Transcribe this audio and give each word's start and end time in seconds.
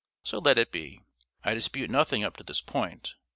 So 0.23 0.39
let 0.39 0.57
it 0.57 0.71
be. 0.71 0.99
I 1.43 1.53
dispute 1.53 1.91
nothing 1.91 2.23
up 2.23 2.35
to 2.37 2.43
this 2.43 2.59
point. 2.61 3.13